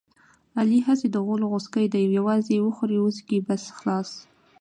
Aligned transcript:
علي 0.59 0.79
هسې 0.87 1.07
د 1.11 1.15
غولو 1.25 1.45
غوڅکی 1.51 1.85
دی 1.93 2.01
یووازې 2.17 2.55
وخوري 2.61 2.97
وچکي 3.01 3.37
بس 3.47 3.63
خلاص. 3.77 4.09